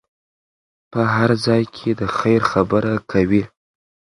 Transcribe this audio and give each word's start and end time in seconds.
په 0.91 1.01
هر 1.13 1.29
ځای 1.45 1.63
کې 1.75 1.89
د 1.99 2.01
خیر 2.17 2.41
خبره 2.51 2.93
کوئ. 3.11 3.43